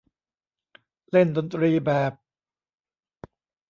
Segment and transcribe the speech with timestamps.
[1.11, 2.13] เล่นดนตรีแบบ